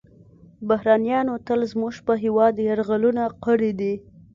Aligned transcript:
بهرنیانو 0.67 1.35
تل 1.47 1.59
زموږ 1.71 1.95
په 2.07 2.13
هیواد 2.23 2.53
یرغلونه 2.67 3.23
کړي 3.45 3.71
دي 3.79 3.93